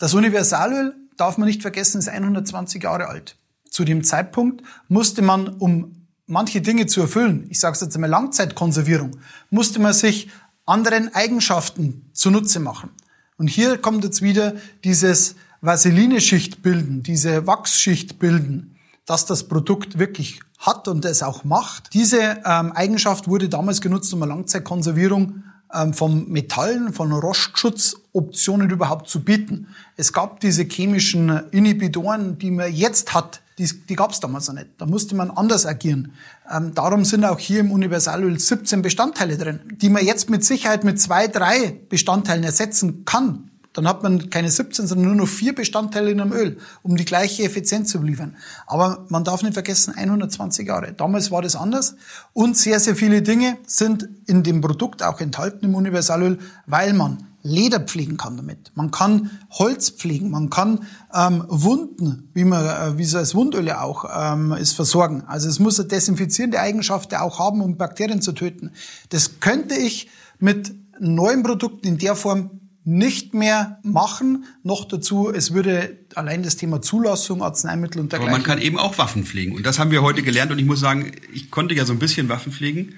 Das 0.02 0.14
Universalöl, 0.14 0.96
darf 1.16 1.38
man 1.38 1.46
nicht 1.46 1.62
vergessen, 1.62 2.00
ist 2.00 2.08
120 2.08 2.82
Jahre 2.82 3.06
alt. 3.06 3.36
Zu 3.70 3.84
dem 3.84 4.02
Zeitpunkt 4.02 4.64
musste 4.88 5.22
man, 5.22 5.46
um 5.46 6.08
manche 6.26 6.60
Dinge 6.60 6.86
zu 6.86 7.02
erfüllen, 7.02 7.46
ich 7.50 7.60
sage 7.60 7.74
es 7.74 7.82
jetzt 7.82 7.94
einmal 7.94 8.10
Langzeitkonservierung, 8.10 9.12
musste 9.50 9.78
man 9.78 9.92
sich 9.92 10.28
anderen 10.66 11.14
Eigenschaften 11.14 12.10
zunutze 12.14 12.58
machen. 12.58 12.90
Und 13.36 13.46
hier 13.46 13.78
kommt 13.78 14.02
jetzt 14.02 14.22
wieder 14.22 14.56
dieses 14.82 15.36
Vaselineschicht 15.60 16.62
bilden, 16.62 17.04
diese 17.04 17.46
Wachsschicht 17.46 18.18
bilden, 18.18 18.74
dass 19.06 19.24
das 19.24 19.46
Produkt 19.46 20.00
wirklich 20.00 20.40
hat 20.58 20.88
und 20.88 21.04
es 21.04 21.22
auch 21.22 21.44
macht. 21.44 21.94
Diese 21.94 22.40
ähm, 22.44 22.72
Eigenschaft 22.72 23.28
wurde 23.28 23.48
damals 23.48 23.80
genutzt, 23.80 24.12
um 24.12 24.24
eine 24.24 24.32
Langzeitkonservierung 24.32 25.44
von 25.92 26.28
Metallen, 26.28 26.92
von 26.92 27.12
Rostschutzoptionen 27.12 28.68
überhaupt 28.70 29.08
zu 29.08 29.24
bieten. 29.24 29.68
Es 29.96 30.12
gab 30.12 30.40
diese 30.40 30.64
chemischen 30.64 31.28
Inhibitoren, 31.50 32.38
die 32.38 32.50
man 32.50 32.72
jetzt 32.72 33.14
hat, 33.14 33.40
die, 33.58 33.68
die 33.88 33.96
gab 33.96 34.12
es 34.12 34.20
damals 34.20 34.48
noch 34.48 34.54
nicht. 34.54 34.70
Da 34.78 34.86
musste 34.86 35.14
man 35.14 35.30
anders 35.30 35.66
agieren. 35.66 36.12
Ähm, 36.50 36.74
darum 36.74 37.04
sind 37.04 37.24
auch 37.24 37.38
hier 37.38 37.60
im 37.60 37.70
Universalöl 37.70 38.38
17 38.38 38.82
Bestandteile 38.82 39.36
drin, 39.36 39.60
die 39.76 39.88
man 39.88 40.04
jetzt 40.04 40.30
mit 40.30 40.44
Sicherheit 40.44 40.84
mit 40.84 41.00
zwei, 41.00 41.28
drei 41.28 41.80
Bestandteilen 41.88 42.44
ersetzen 42.44 43.04
kann. 43.04 43.51
Dann 43.72 43.88
hat 43.88 44.02
man 44.02 44.28
keine 44.30 44.50
17, 44.50 44.86
sondern 44.86 45.06
nur 45.06 45.16
noch 45.16 45.28
vier 45.28 45.54
Bestandteile 45.54 46.10
in 46.10 46.20
einem 46.20 46.32
Öl, 46.32 46.58
um 46.82 46.96
die 46.96 47.04
gleiche 47.04 47.42
Effizienz 47.44 47.90
zu 47.90 48.02
liefern. 48.02 48.36
Aber 48.66 49.06
man 49.08 49.24
darf 49.24 49.42
nicht 49.42 49.54
vergessen, 49.54 49.94
120 49.96 50.66
Jahre. 50.66 50.92
Damals 50.92 51.30
war 51.30 51.42
das 51.42 51.56
anders. 51.56 51.96
Und 52.32 52.56
sehr, 52.56 52.80
sehr 52.80 52.96
viele 52.96 53.22
Dinge 53.22 53.56
sind 53.66 54.08
in 54.26 54.42
dem 54.42 54.60
Produkt 54.60 55.02
auch 55.02 55.20
enthalten 55.20 55.64
im 55.64 55.74
Universalöl, 55.74 56.38
weil 56.66 56.92
man 56.92 57.26
Leder 57.44 57.80
pflegen 57.80 58.16
kann 58.18 58.36
damit. 58.36 58.70
Man 58.76 58.92
kann 58.92 59.30
Holz 59.50 59.90
pflegen, 59.90 60.30
man 60.30 60.48
kann 60.48 60.86
ähm, 61.12 61.44
Wunden, 61.48 62.30
wie 62.34 62.44
man 62.44 62.64
äh, 62.64 62.98
wie 62.98 63.04
so 63.04 63.18
als 63.18 63.34
Wundöle 63.34 63.80
auch 63.80 64.04
ähm, 64.14 64.52
ist 64.52 64.74
versorgen. 64.74 65.24
Also 65.26 65.48
es 65.48 65.58
muss 65.58 65.80
eine 65.80 65.88
desinfizierende 65.88 66.60
Eigenschaft 66.60 67.12
auch 67.16 67.40
haben, 67.40 67.60
um 67.60 67.76
Bakterien 67.76 68.22
zu 68.22 68.30
töten. 68.30 68.70
Das 69.08 69.40
könnte 69.40 69.74
ich 69.74 70.08
mit 70.38 70.72
neuen 71.00 71.42
Produkten 71.42 71.88
in 71.88 71.98
der 71.98 72.14
Form 72.14 72.61
nicht 72.84 73.32
mehr 73.34 73.78
machen. 73.82 74.44
Noch 74.64 74.86
dazu, 74.86 75.30
es 75.32 75.54
würde 75.54 75.98
allein 76.14 76.42
das 76.42 76.56
Thema 76.56 76.82
Zulassung, 76.82 77.42
Arzneimittel 77.42 78.00
und 78.00 78.12
dergleichen. 78.12 78.34
Aber 78.34 78.38
man 78.38 78.46
kann 78.46 78.60
eben 78.60 78.78
auch 78.78 78.98
Waffen 78.98 79.24
pflegen. 79.24 79.54
Und 79.54 79.64
das 79.66 79.78
haben 79.78 79.90
wir 79.90 80.02
heute 80.02 80.22
gelernt. 80.22 80.50
Und 80.50 80.58
ich 80.58 80.64
muss 80.64 80.80
sagen, 80.80 81.12
ich 81.32 81.50
konnte 81.50 81.74
ja 81.74 81.84
so 81.84 81.92
ein 81.92 81.98
bisschen 81.98 82.28
Waffen 82.28 82.52
pflegen, 82.52 82.94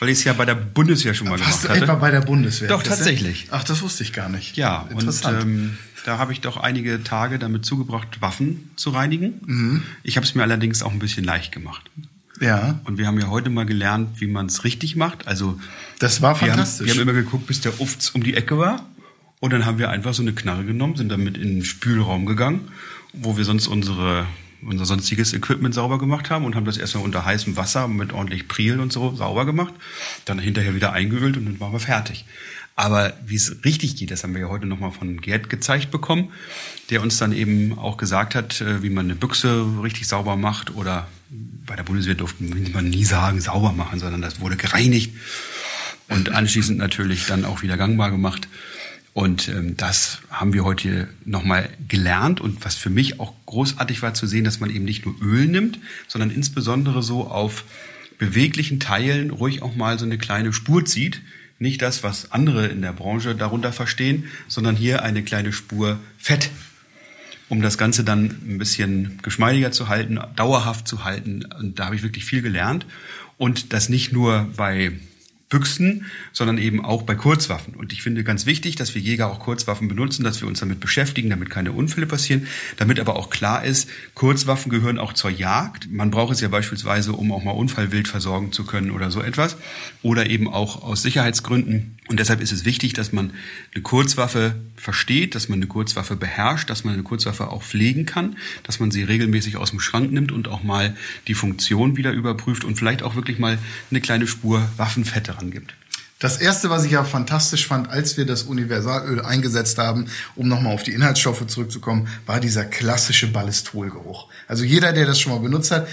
weil 0.00 0.08
ich 0.08 0.18
es 0.18 0.24
ja 0.24 0.32
bei 0.32 0.44
der 0.46 0.54
Bundeswehr 0.56 1.14
schon 1.14 1.28
mal 1.28 1.38
Warst 1.38 1.62
gemacht 1.62 1.76
hatte. 1.76 1.84
etwa 1.84 1.94
bei 1.94 2.10
der 2.10 2.22
Bundeswehr? 2.22 2.68
Doch, 2.68 2.82
tatsächlich. 2.82 3.46
Ach, 3.50 3.62
das 3.62 3.82
wusste 3.82 4.02
ich 4.02 4.12
gar 4.12 4.28
nicht. 4.28 4.56
Ja, 4.56 4.88
und 4.92 5.08
ähm, 5.24 5.78
da 6.04 6.18
habe 6.18 6.32
ich 6.32 6.40
doch 6.40 6.56
einige 6.56 7.04
Tage 7.04 7.38
damit 7.38 7.64
zugebracht, 7.64 8.20
Waffen 8.20 8.70
zu 8.76 8.90
reinigen. 8.90 9.40
Mhm. 9.46 9.82
Ich 10.02 10.16
habe 10.16 10.26
es 10.26 10.34
mir 10.34 10.42
allerdings 10.42 10.82
auch 10.82 10.92
ein 10.92 10.98
bisschen 10.98 11.24
leicht 11.24 11.52
gemacht. 11.52 11.90
Ja. 12.40 12.80
Und 12.84 12.96
wir 12.96 13.06
haben 13.06 13.20
ja 13.20 13.28
heute 13.28 13.50
mal 13.50 13.66
gelernt, 13.66 14.20
wie 14.20 14.26
man 14.26 14.46
es 14.46 14.64
richtig 14.64 14.96
macht. 14.96 15.28
Also 15.28 15.60
das 15.98 16.22
war 16.22 16.40
wir 16.40 16.48
fantastisch. 16.48 16.88
Haben, 16.88 16.96
wir 16.96 17.02
haben 17.02 17.08
immer 17.10 17.20
geguckt, 17.20 17.46
bis 17.46 17.60
der 17.60 17.78
Ufts 17.80 18.10
um 18.10 18.22
die 18.22 18.34
Ecke 18.34 18.58
war. 18.58 18.86
Und 19.40 19.52
dann 19.52 19.64
haben 19.64 19.78
wir 19.78 19.90
einfach 19.90 20.14
so 20.14 20.22
eine 20.22 20.34
Knarre 20.34 20.64
genommen, 20.64 20.96
sind 20.96 21.08
damit 21.08 21.36
in 21.36 21.56
den 21.56 21.64
Spülraum 21.64 22.26
gegangen, 22.26 22.68
wo 23.12 23.36
wir 23.36 23.44
sonst 23.44 23.66
unsere 23.66 24.26
unser 24.62 24.84
sonstiges 24.84 25.32
Equipment 25.32 25.74
sauber 25.74 25.98
gemacht 25.98 26.28
haben 26.28 26.44
und 26.44 26.54
haben 26.54 26.66
das 26.66 26.76
erstmal 26.76 27.04
unter 27.04 27.24
heißem 27.24 27.56
Wasser 27.56 27.88
mit 27.88 28.12
ordentlich 28.12 28.46
Priel 28.46 28.78
und 28.78 28.92
so 28.92 29.14
sauber 29.14 29.46
gemacht, 29.46 29.72
dann 30.26 30.38
hinterher 30.38 30.74
wieder 30.74 30.92
eingeölt 30.92 31.36
und 31.36 31.46
dann 31.46 31.60
waren 31.60 31.72
wir 31.72 31.80
fertig. 31.80 32.26
Aber 32.76 33.12
wie 33.26 33.36
es 33.36 33.64
richtig 33.64 33.96
geht, 33.96 34.10
das 34.10 34.22
haben 34.22 34.34
wir 34.34 34.42
ja 34.42 34.48
heute 34.48 34.66
nochmal 34.66 34.92
von 34.92 35.20
Gerd 35.20 35.50
gezeigt 35.50 35.90
bekommen, 35.90 36.30
der 36.88 37.02
uns 37.02 37.18
dann 37.18 37.32
eben 37.32 37.78
auch 37.78 37.96
gesagt 37.96 38.34
hat, 38.34 38.60
äh, 38.60 38.82
wie 38.82 38.90
man 38.90 39.06
eine 39.06 39.16
Büchse 39.16 39.66
richtig 39.82 40.06
sauber 40.08 40.36
macht 40.36 40.74
oder 40.74 41.08
bei 41.66 41.76
der 41.76 41.82
Bundeswehr 41.82 42.14
durften 42.14 42.72
man 42.72 42.88
nie 42.88 43.04
sagen, 43.04 43.40
sauber 43.40 43.72
machen, 43.72 43.98
sondern 43.98 44.22
das 44.22 44.40
wurde 44.40 44.56
gereinigt 44.56 45.14
und 46.08 46.30
anschließend 46.30 46.78
natürlich 46.78 47.26
dann 47.26 47.44
auch 47.44 47.62
wieder 47.62 47.76
gangbar 47.76 48.10
gemacht. 48.10 48.48
Und 49.12 49.48
ähm, 49.48 49.76
das 49.76 50.18
haben 50.30 50.52
wir 50.52 50.64
heute 50.64 51.08
nochmal 51.24 51.68
gelernt 51.88 52.40
und 52.40 52.64
was 52.64 52.76
für 52.76 52.90
mich 52.90 53.18
auch 53.18 53.34
großartig 53.46 54.02
war 54.02 54.14
zu 54.14 54.26
sehen, 54.26 54.44
dass 54.44 54.60
man 54.60 54.70
eben 54.70 54.84
nicht 54.84 55.04
nur 55.04 55.16
Öl 55.20 55.46
nimmt, 55.46 55.78
sondern 56.06 56.30
insbesondere 56.30 57.02
so 57.02 57.26
auf 57.26 57.64
beweglichen 58.18 58.78
Teilen 58.78 59.30
ruhig 59.30 59.62
auch 59.62 59.74
mal 59.74 59.98
so 59.98 60.04
eine 60.04 60.18
kleine 60.18 60.52
Spur 60.52 60.84
zieht, 60.84 61.22
nicht 61.58 61.82
das, 61.82 62.02
was 62.02 62.32
andere 62.32 62.68
in 62.68 62.82
der 62.82 62.92
Branche 62.92 63.34
darunter 63.34 63.72
verstehen, 63.72 64.24
sondern 64.48 64.76
hier 64.76 65.02
eine 65.02 65.22
kleine 65.22 65.52
Spur 65.52 65.98
Fett, 66.16 66.50
um 67.48 67.60
das 67.60 67.78
Ganze 67.78 68.04
dann 68.04 68.26
ein 68.26 68.58
bisschen 68.58 69.18
geschmeidiger 69.22 69.72
zu 69.72 69.88
halten, 69.88 70.18
dauerhaft 70.36 70.86
zu 70.86 71.04
halten. 71.04 71.44
Und 71.58 71.78
da 71.78 71.86
habe 71.86 71.96
ich 71.96 72.02
wirklich 72.02 72.24
viel 72.24 72.42
gelernt. 72.42 72.86
Und 73.36 73.72
das 73.72 73.88
nicht 73.88 74.12
nur 74.12 74.48
bei 74.56 74.92
Büchsen, 75.50 76.06
sondern 76.32 76.58
eben 76.58 76.82
auch 76.82 77.02
bei 77.02 77.16
Kurzwaffen. 77.16 77.74
Und 77.74 77.92
ich 77.92 78.02
finde 78.02 78.22
ganz 78.24 78.46
wichtig, 78.46 78.76
dass 78.76 78.94
wir 78.94 79.02
Jäger 79.02 79.30
auch 79.30 79.40
Kurzwaffen 79.40 79.88
benutzen, 79.88 80.22
dass 80.22 80.40
wir 80.40 80.48
uns 80.48 80.60
damit 80.60 80.78
beschäftigen, 80.78 81.28
damit 81.28 81.50
keine 81.50 81.72
Unfälle 81.72 82.06
passieren, 82.06 82.46
damit 82.76 83.00
aber 83.00 83.16
auch 83.16 83.30
klar 83.30 83.64
ist, 83.64 83.90
Kurzwaffen 84.14 84.70
gehören 84.70 84.98
auch 84.98 85.12
zur 85.12 85.30
Jagd. 85.30 85.90
Man 85.90 86.12
braucht 86.12 86.32
es 86.32 86.40
ja 86.40 86.48
beispielsweise, 86.48 87.12
um 87.12 87.32
auch 87.32 87.42
mal 87.42 87.50
Unfallwild 87.50 88.06
versorgen 88.06 88.52
zu 88.52 88.64
können 88.64 88.92
oder 88.92 89.10
so 89.10 89.20
etwas. 89.20 89.56
Oder 90.02 90.30
eben 90.30 90.48
auch 90.48 90.82
aus 90.82 91.02
Sicherheitsgründen. 91.02 91.98
Und 92.08 92.20
deshalb 92.20 92.40
ist 92.40 92.52
es 92.52 92.64
wichtig, 92.64 92.92
dass 92.92 93.12
man 93.12 93.32
eine 93.74 93.82
Kurzwaffe 93.82 94.54
versteht, 94.76 95.34
dass 95.34 95.48
man 95.48 95.58
eine 95.58 95.66
Kurzwaffe 95.66 96.16
beherrscht, 96.16 96.70
dass 96.70 96.84
man 96.84 96.94
eine 96.94 97.02
Kurzwaffe 97.02 97.48
auch 97.48 97.62
pflegen 97.62 98.06
kann, 98.06 98.36
dass 98.62 98.80
man 98.80 98.90
sie 98.90 99.02
regelmäßig 99.02 99.56
aus 99.56 99.70
dem 99.70 99.80
Schrank 99.80 100.12
nimmt 100.12 100.32
und 100.32 100.48
auch 100.48 100.62
mal 100.62 100.96
die 101.26 101.34
Funktion 101.34 101.96
wieder 101.96 102.12
überprüft 102.12 102.64
und 102.64 102.76
vielleicht 102.76 103.02
auch 103.02 103.16
wirklich 103.16 103.38
mal 103.38 103.58
eine 103.90 104.00
kleine 104.00 104.26
Spur 104.26 104.68
Waffenfette 104.76 105.39
angibt. 105.40 105.74
Das 106.20 106.36
erste, 106.36 106.68
was 106.68 106.84
ich 106.84 106.92
ja 106.92 107.02
fantastisch 107.02 107.66
fand, 107.66 107.88
als 107.88 108.18
wir 108.18 108.26
das 108.26 108.42
Universalöl 108.42 109.22
eingesetzt 109.22 109.78
haben, 109.78 110.04
um 110.36 110.48
nochmal 110.48 110.74
auf 110.74 110.82
die 110.82 110.92
Inhaltsstoffe 110.92 111.46
zurückzukommen, 111.46 112.08
war 112.26 112.40
dieser 112.40 112.66
klassische 112.66 113.26
Ballistolgeruch. 113.26 114.28
Also 114.46 114.64
jeder, 114.64 114.92
der 114.92 115.06
das 115.06 115.18
schon 115.18 115.32
mal 115.32 115.40
benutzt 115.40 115.70
hat, 115.70 115.88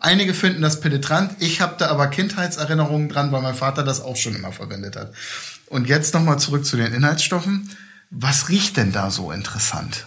einige 0.00 0.34
finden 0.34 0.62
das 0.62 0.80
penetrant. 0.80 1.36
Ich 1.38 1.60
habe 1.60 1.76
da 1.78 1.90
aber 1.90 2.08
Kindheitserinnerungen 2.08 3.08
dran, 3.08 3.30
weil 3.30 3.40
mein 3.40 3.54
Vater 3.54 3.84
das 3.84 4.00
auch 4.00 4.16
schon 4.16 4.34
immer 4.34 4.50
verwendet 4.50 4.96
hat. 4.96 5.12
Und 5.66 5.86
jetzt 5.88 6.12
nochmal 6.12 6.40
zurück 6.40 6.66
zu 6.66 6.76
den 6.76 6.92
Inhaltsstoffen. 6.92 7.70
Was 8.10 8.48
riecht 8.48 8.78
denn 8.78 8.90
da 8.90 9.12
so 9.12 9.30
interessant? 9.30 10.06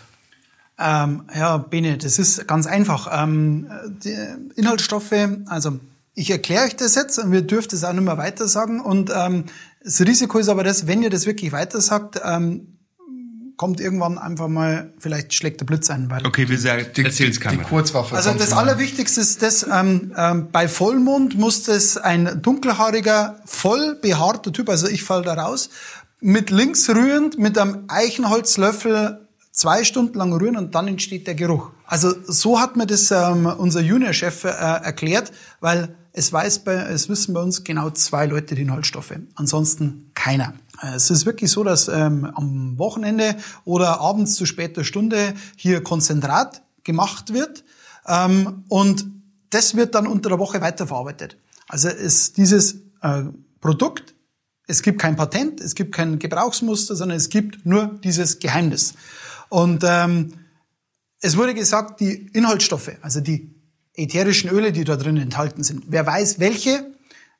Ähm, 0.77 1.23
ja, 1.33 1.57
Bene, 1.57 1.97
das 1.97 2.19
ist 2.19 2.45
ganz 2.45 2.67
einfach. 2.67 3.07
Ähm, 3.09 3.67
die 4.03 4.17
Inhaltsstoffe, 4.55 5.13
also 5.45 5.79
ich 6.13 6.29
erkläre 6.29 6.65
euch 6.65 6.75
das 6.75 6.95
jetzt 6.95 7.17
und 7.19 7.31
wir 7.31 7.41
dürft 7.41 7.73
es 7.73 7.83
auch 7.83 7.93
nicht 7.93 8.03
mehr 8.03 8.17
weiter 8.17 8.47
sagen. 8.47 8.81
Und 8.81 9.11
ähm, 9.15 9.45
das 9.83 10.01
Risiko 10.01 10.37
ist 10.39 10.49
aber 10.49 10.63
das, 10.63 10.87
wenn 10.87 11.01
ihr 11.03 11.09
das 11.09 11.25
wirklich 11.25 11.51
weiter 11.51 11.81
sagt, 11.81 12.21
ähm, 12.23 12.79
kommt 13.61 13.79
irgendwann 13.79 14.17
einfach 14.17 14.47
mal, 14.47 14.91
vielleicht 14.97 15.35
schlägt 15.35 15.61
der 15.61 15.67
Blitz 15.67 15.89
ein. 15.91 16.09
Weil 16.09 16.25
okay, 16.25 16.49
wir 16.49 16.57
sagen, 16.57 16.83
erzähl's 16.95 17.39
die, 17.39 17.47
die 17.47 17.57
Kurzwaffe. 17.57 18.15
Also 18.15 18.33
das 18.33 18.53
Allerwichtigste 18.53 19.21
ist 19.21 19.43
das, 19.43 19.67
ähm, 19.71 20.13
ähm, 20.17 20.47
bei 20.51 20.67
Vollmond 20.67 21.37
muss 21.37 21.63
das 21.63 21.95
ein 21.97 22.41
dunkelhaariger, 22.41 23.39
voll 23.45 23.99
behaarter 24.01 24.51
Typ, 24.51 24.67
also 24.67 24.87
ich 24.87 25.03
fall 25.03 25.21
da 25.21 25.35
raus, 25.35 25.69
mit 26.19 26.49
links 26.49 26.89
rührend, 26.89 27.37
mit 27.37 27.57
einem 27.57 27.85
Eichenholzlöffel 27.87 29.27
zwei 29.51 29.83
Stunden 29.83 30.17
lang 30.17 30.33
rühren 30.33 30.57
und 30.57 30.73
dann 30.73 30.87
entsteht 30.87 31.27
der 31.27 31.35
Geruch. 31.35 31.71
Also 31.91 32.13
so 32.25 32.57
hat 32.57 32.77
mir 32.77 32.87
das 32.87 33.11
ähm, 33.11 33.45
unser 33.45 33.81
Juniorchef 33.81 34.45
äh, 34.45 34.47
erklärt, 34.47 35.33
weil 35.59 35.93
es 36.13 36.31
weiß 36.31 36.59
bei, 36.59 36.75
es 36.75 37.09
wissen 37.09 37.33
bei 37.33 37.41
uns 37.41 37.65
genau 37.65 37.89
zwei 37.89 38.27
Leute 38.27 38.55
die 38.55 38.61
Inhaltsstoffe. 38.61 39.11
Ansonsten 39.35 40.09
keiner. 40.13 40.53
Es 40.95 41.09
ist 41.09 41.25
wirklich 41.25 41.51
so, 41.51 41.65
dass 41.65 41.89
ähm, 41.89 42.23
am 42.33 42.79
Wochenende 42.79 43.35
oder 43.65 43.99
abends 43.99 44.35
zu 44.35 44.45
später 44.45 44.85
Stunde 44.85 45.33
hier 45.57 45.83
Konzentrat 45.83 46.61
gemacht 46.85 47.33
wird 47.33 47.65
ähm, 48.07 48.63
und 48.69 49.05
das 49.49 49.75
wird 49.75 49.93
dann 49.93 50.07
unter 50.07 50.29
der 50.29 50.39
Woche 50.39 50.61
weiterverarbeitet. 50.61 51.35
Also 51.67 51.89
ist 51.89 52.37
dieses 52.37 52.75
äh, 53.01 53.23
Produkt, 53.59 54.15
es 54.65 54.81
gibt 54.81 55.01
kein 55.01 55.17
Patent, 55.17 55.59
es 55.59 55.75
gibt 55.75 55.93
kein 55.93 56.19
Gebrauchsmuster, 56.19 56.95
sondern 56.95 57.17
es 57.17 57.27
gibt 57.27 57.65
nur 57.65 57.99
dieses 58.01 58.39
Geheimnis. 58.39 58.93
Und 59.49 59.83
ähm, 59.85 60.31
es 61.21 61.37
wurde 61.37 61.53
gesagt, 61.53 61.99
die 61.99 62.29
Inhaltsstoffe, 62.33 62.91
also 63.01 63.21
die 63.21 63.53
ätherischen 63.95 64.49
Öle, 64.49 64.71
die 64.71 64.83
da 64.83 64.95
drin 64.97 65.17
enthalten 65.17 65.63
sind. 65.63 65.85
Wer 65.87 66.05
weiß 66.05 66.39
welche? 66.39 66.91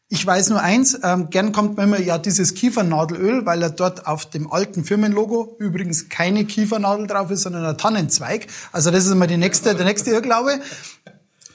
Ich 0.07 0.25
weiß 0.25 0.49
nur 0.49 0.61
eins, 0.61 0.99
ähm, 1.03 1.29
gern 1.29 1.53
kommt 1.53 1.77
man 1.77 1.87
immer 1.87 1.99
ja 1.99 2.17
dieses 2.17 2.53
Kiefernadelöl, 2.53 3.45
weil 3.45 3.61
er 3.61 3.69
dort 3.69 4.07
auf 4.07 4.29
dem 4.29 4.51
alten 4.51 4.83
Firmenlogo 4.83 5.55
übrigens 5.57 6.09
keine 6.09 6.45
Kiefernadel 6.45 7.07
drauf 7.07 7.31
ist, 7.31 7.43
sondern 7.43 7.65
ein 7.65 7.77
Tannenzweig. 7.77 8.47
Also 8.73 8.91
das 8.91 9.05
ist 9.05 9.11
immer 9.11 9.27
die 9.27 9.37
nächste, 9.37 9.73
der 9.73 9.85
nächste 9.85 10.11
Irrglaube. 10.11 10.59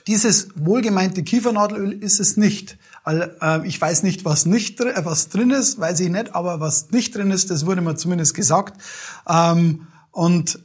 Dieses 0.07 0.49
wohlgemeinte 0.55 1.23
Kiefernadelöl 1.23 1.93
ist 2.03 2.19
es 2.19 2.39
nicht. 2.39 2.79
Äh, 3.05 3.67
ich 3.67 3.79
weiß 3.79 4.03
nicht, 4.05 4.25
was 4.25 4.47
nicht 4.47 4.81
äh, 4.81 5.05
was 5.05 5.29
drin 5.29 5.51
ist, 5.51 5.79
weiß 5.79 6.01
ich 6.01 6.09
nicht, 6.09 6.35
aber 6.35 6.59
was 6.59 6.91
nicht 6.91 7.15
drin 7.15 7.31
ist, 7.31 7.51
das 7.51 7.67
wurde 7.67 7.83
mir 7.83 7.97
zumindest 7.97 8.35
gesagt. 8.35 8.81
Ähm, 9.29 9.87
und 10.13 10.61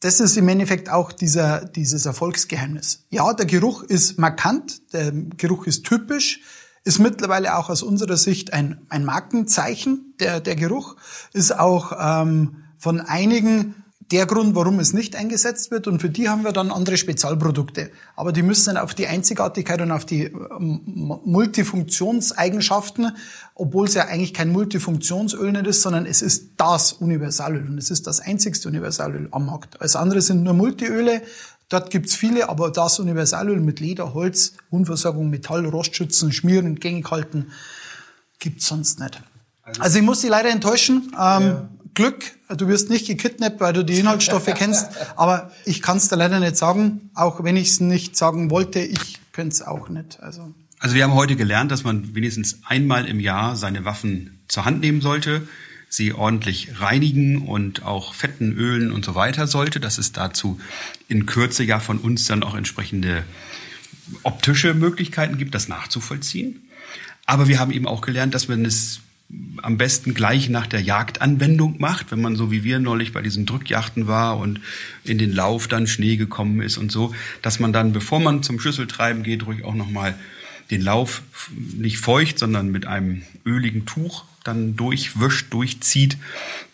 das 0.00 0.20
ist 0.20 0.36
im 0.36 0.48
Endeffekt 0.48 0.90
auch 0.90 1.12
dieser, 1.12 1.64
dieses 1.64 2.06
Erfolgsgeheimnis. 2.06 3.04
Ja, 3.10 3.32
der 3.34 3.46
Geruch 3.46 3.82
ist 3.82 4.18
markant, 4.18 4.92
der 4.92 5.12
Geruch 5.12 5.66
ist 5.66 5.84
typisch, 5.84 6.40
ist 6.84 6.98
mittlerweile 6.98 7.56
auch 7.56 7.68
aus 7.68 7.82
unserer 7.82 8.16
Sicht 8.16 8.54
ein, 8.54 8.86
ein 8.88 9.04
Markenzeichen. 9.04 10.14
Der, 10.18 10.40
der 10.40 10.56
Geruch 10.56 10.96
ist 11.34 11.58
auch 11.58 11.92
ähm, 11.98 12.64
von 12.78 13.00
einigen 13.00 13.74
der 14.10 14.26
Grund, 14.26 14.56
warum 14.56 14.80
es 14.80 14.92
nicht 14.92 15.14
eingesetzt 15.14 15.70
wird. 15.70 15.86
Und 15.86 16.00
für 16.00 16.10
die 16.10 16.28
haben 16.28 16.42
wir 16.42 16.52
dann 16.52 16.72
andere 16.72 16.96
Spezialprodukte. 16.96 17.90
Aber 18.16 18.32
die 18.32 18.42
müssen 18.42 18.76
auf 18.76 18.94
die 18.94 19.06
Einzigartigkeit 19.06 19.80
und 19.80 19.92
auf 19.92 20.04
die 20.04 20.24
ähm, 20.24 21.20
Multifunktionseigenschaften, 21.24 23.12
obwohl 23.54 23.86
es 23.86 23.94
ja 23.94 24.06
eigentlich 24.06 24.34
kein 24.34 24.50
Multifunktionsöl 24.50 25.52
nicht 25.52 25.66
ist, 25.66 25.82
sondern 25.82 26.06
es 26.06 26.22
ist 26.22 26.50
das 26.56 26.92
Universalöl. 26.94 27.68
Und 27.68 27.78
es 27.78 27.90
ist 27.90 28.06
das 28.06 28.20
einzigste 28.20 28.68
Universalöl 28.68 29.28
am 29.30 29.46
Markt. 29.46 29.80
Alles 29.80 29.94
andere 29.94 30.20
sind 30.20 30.42
nur 30.42 30.54
Multiöle. 30.54 31.22
Dort 31.68 31.90
gibt's 31.90 32.16
viele, 32.16 32.48
aber 32.48 32.72
das 32.72 32.98
Universalöl 32.98 33.60
mit 33.60 33.78
Leder, 33.78 34.12
Holz, 34.12 34.54
Unversorgung, 34.70 35.30
Metall, 35.30 35.64
Rostschützen, 35.66 36.32
Schmieren, 36.32 36.80
gängig 36.80 37.08
halten, 37.12 37.52
gibt's 38.40 38.66
sonst 38.66 38.98
nicht. 38.98 39.22
Also, 39.62 39.82
also 39.82 39.98
ich 39.98 40.04
muss 40.04 40.20
Sie 40.20 40.28
leider 40.28 40.50
enttäuschen. 40.50 41.12
Ähm, 41.12 41.42
ja. 41.42 41.68
Glück, 41.94 42.32
du 42.48 42.68
wirst 42.68 42.90
nicht 42.90 43.06
gekidnappt, 43.06 43.60
weil 43.60 43.72
du 43.72 43.84
die 43.84 43.98
Inhaltsstoffe 43.98 44.52
kennst, 44.54 44.88
aber 45.16 45.50
ich 45.64 45.82
kann 45.82 45.96
es 45.96 46.08
dir 46.08 46.16
leider 46.16 46.40
nicht 46.40 46.56
sagen, 46.56 47.10
auch 47.14 47.42
wenn 47.42 47.56
ich 47.56 47.68
es 47.68 47.80
nicht 47.80 48.16
sagen 48.16 48.50
wollte, 48.50 48.80
ich 48.80 49.18
könnte 49.32 49.54
es 49.54 49.62
auch 49.62 49.88
nicht. 49.88 50.20
Also. 50.20 50.54
also 50.78 50.94
wir 50.94 51.04
haben 51.04 51.14
heute 51.14 51.36
gelernt, 51.36 51.70
dass 51.72 51.84
man 51.84 52.14
wenigstens 52.14 52.60
einmal 52.64 53.06
im 53.06 53.20
Jahr 53.20 53.56
seine 53.56 53.84
Waffen 53.84 54.40
zur 54.48 54.64
Hand 54.64 54.80
nehmen 54.80 55.00
sollte, 55.00 55.46
sie 55.88 56.12
ordentlich 56.12 56.80
reinigen 56.80 57.48
und 57.48 57.84
auch 57.84 58.14
fetten, 58.14 58.52
Ölen 58.52 58.92
und 58.92 59.04
so 59.04 59.14
weiter 59.14 59.46
sollte, 59.46 59.80
dass 59.80 59.98
es 59.98 60.12
dazu 60.12 60.60
in 61.08 61.26
Kürze 61.26 61.64
ja 61.64 61.80
von 61.80 61.98
uns 61.98 62.26
dann 62.26 62.44
auch 62.44 62.54
entsprechende 62.54 63.24
optische 64.22 64.74
Möglichkeiten 64.74 65.36
gibt, 65.36 65.54
das 65.54 65.68
nachzuvollziehen. 65.68 66.62
Aber 67.26 67.48
wir 67.48 67.58
haben 67.58 67.72
eben 67.72 67.86
auch 67.86 68.00
gelernt, 68.00 68.34
dass 68.34 68.48
man 68.48 68.64
es 68.64 69.00
am 69.62 69.76
besten 69.76 70.14
gleich 70.14 70.48
nach 70.48 70.66
der 70.66 70.80
Jagdanwendung 70.80 71.76
macht, 71.78 72.10
wenn 72.10 72.20
man 72.20 72.36
so 72.36 72.50
wie 72.50 72.64
wir 72.64 72.78
neulich 72.78 73.12
bei 73.12 73.22
diesen 73.22 73.46
Drückjachten 73.46 74.06
war 74.06 74.38
und 74.38 74.60
in 75.04 75.18
den 75.18 75.32
Lauf 75.32 75.68
dann 75.68 75.86
Schnee 75.86 76.16
gekommen 76.16 76.60
ist 76.62 76.78
und 76.78 76.90
so, 76.90 77.14
dass 77.42 77.60
man 77.60 77.72
dann, 77.72 77.92
bevor 77.92 78.20
man 78.20 78.42
zum 78.42 78.58
Schüsseltreiben 78.58 79.22
geht, 79.22 79.46
ruhig 79.46 79.64
auch 79.64 79.74
nochmal 79.74 80.14
den 80.70 80.80
Lauf 80.80 81.22
nicht 81.56 81.98
feucht, 81.98 82.38
sondern 82.38 82.70
mit 82.70 82.86
einem 82.86 83.22
öligen 83.44 83.86
Tuch 83.86 84.24
dann 84.44 84.76
durchwischt, 84.76 85.52
durchzieht. 85.52 86.16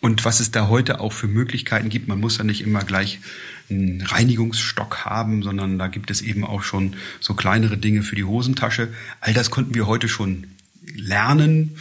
Und 0.01 0.25
was 0.25 0.41
es 0.41 0.51
da 0.51 0.69
heute 0.69 1.01
auch 1.01 1.13
für 1.13 1.29
Möglichkeiten 1.29 1.89
gibt, 1.89 2.07
man 2.07 2.21
muss 2.21 2.39
ja 2.39 2.45
nicht 2.45 2.61
immer 2.61 2.85
gleich 2.85 3.21
einen 3.69 4.03
Reinigungsstock 4.03 5.05
haben, 5.05 5.43
sondern 5.43 5.79
da 5.79 5.89
gibt 5.89 6.11
es 6.11 6.23
eben 6.23 6.45
auch 6.45 6.63
schon 6.63 6.95
so 7.21 7.35
kleinere 7.35 7.77
Dinge 7.77 8.03
für 8.03 8.15
die 8.15 8.25
Hosentasche. 8.25 8.93
All 9.21 9.35
das 9.35 9.51
konnten 9.51 9.75
wir 9.75 9.87
heute 9.87 10.09
schon 10.09 10.47
lernen 10.95 11.77